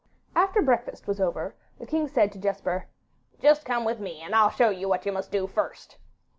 After 0.35 0.63
breakfast 0.63 1.05
was 1.05 1.21
over, 1.21 1.53
the 1.77 1.85
king 1.85 2.07
said 2.07 2.31
to 2.31 2.39
Jesper, 2.39 2.87
'Just 3.39 3.65
come 3.65 3.85
with 3.85 3.99
me, 3.99 4.19
and 4.23 4.33
I'll 4.33 4.49
show 4.49 4.71
you 4.71 4.89
what 4.89 5.05
you 5.05 5.11
must 5.11 5.29
do 5.29 5.45
first. 5.45 5.99